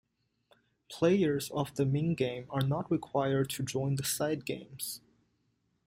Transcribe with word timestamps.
Players 0.89 1.51
of 1.51 1.75
the 1.75 1.85
main 1.85 2.15
game 2.15 2.47
are 2.49 2.65
not 2.65 2.89
required 2.89 3.51
to 3.51 3.61
join 3.63 3.97
the 3.97 4.03
side 4.03 4.45
games. 4.47 4.99